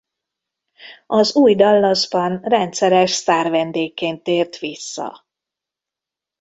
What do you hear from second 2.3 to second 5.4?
rendszeres sztárvendégként tért vissza.